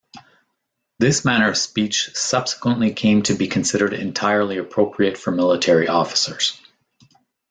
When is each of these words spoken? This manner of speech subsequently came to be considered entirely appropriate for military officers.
This 0.97 1.23
manner 1.23 1.47
of 1.47 1.55
speech 1.55 2.09
subsequently 2.15 2.91
came 2.91 3.21
to 3.21 3.35
be 3.35 3.47
considered 3.47 3.93
entirely 3.93 4.57
appropriate 4.57 5.15
for 5.15 5.29
military 5.29 5.87
officers. 5.87 6.59